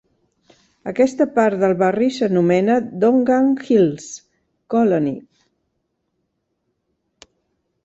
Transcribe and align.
Aquesta 0.91 1.27
part 1.35 1.59
del 1.63 1.75
barri 1.81 2.07
s'anomena, 2.15 2.79
Dongan 3.03 3.53
Hills 3.61 4.09
Colony. 4.77 5.15